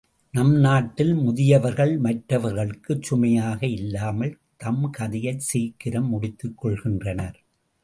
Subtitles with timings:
[0.33, 4.39] நம் நாட்டில் முதியவர்கள் மற்றவர்க்குச் சுமையாக இல்லாமல்
[4.57, 7.37] தம் கதையைச் சீக்கிரம் முடித்துக் கொள்கின்றனர்.